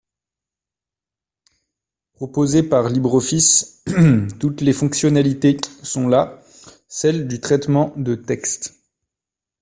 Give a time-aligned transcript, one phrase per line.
[2.13, 3.83] proposée par LibreOffice:
[4.39, 6.41] toutes les fonctionnalités sont là,
[6.87, 8.73] celles du traitement de texte